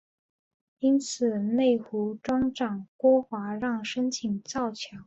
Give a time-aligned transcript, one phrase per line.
[0.79, 4.97] 因此内湖庄长郭华让申请造桥。